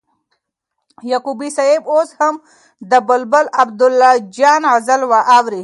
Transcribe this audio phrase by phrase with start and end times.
[1.11, 2.35] یعقوبی صاحب اوس هم
[2.91, 5.59] د بلبل عبیدالله جان غزلي اوري